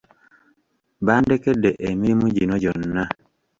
[1.05, 3.03] Bandekedde emirimu gino gyonna.